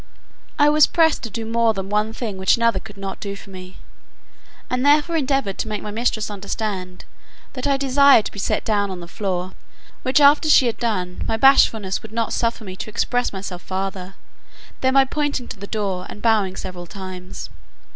I 0.57 0.67
was 0.67 0.87
pressed 0.87 1.21
to 1.21 1.29
do 1.29 1.45
more 1.45 1.75
than 1.75 1.87
one 1.87 2.11
thing 2.11 2.39
which 2.39 2.57
another 2.57 2.79
could 2.79 2.97
not 2.97 3.19
do 3.19 3.35
for 3.35 3.51
me, 3.51 3.77
and 4.67 4.83
therefore 4.83 5.15
endeavoured 5.15 5.59
to 5.59 5.67
make 5.67 5.83
my 5.83 5.91
mistress 5.91 6.31
understand, 6.31 7.05
that 7.53 7.67
I 7.67 7.77
desired 7.77 8.25
to 8.25 8.31
be 8.31 8.39
set 8.39 8.65
down 8.65 8.89
on 8.89 8.99
the 8.99 9.07
floor; 9.07 9.53
which 10.01 10.19
after 10.19 10.49
she 10.49 10.65
had 10.65 10.77
done, 10.79 11.23
my 11.27 11.37
bashfulness 11.37 12.01
would 12.01 12.11
not 12.13 12.33
suffer 12.33 12.63
me 12.63 12.75
to 12.77 12.89
express 12.89 13.31
myself 13.31 13.61
farther, 13.61 14.15
than 14.81 14.95
by 14.95 15.05
pointing 15.05 15.47
to 15.49 15.59
the 15.59 15.67
door, 15.67 16.07
and 16.09 16.19
bowing 16.19 16.55
several 16.55 16.87
times. 16.87 17.51